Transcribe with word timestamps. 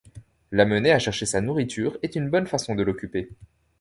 L'amener 0.51 0.89
à 0.93 0.97
chercher 0.97 1.27
sa 1.27 1.41
nourriture 1.41 1.99
est 2.01 2.15
une 2.15 2.31
bonne 2.31 2.47
façon 2.47 2.73
de 2.73 2.81
l'occuper. 2.81 3.29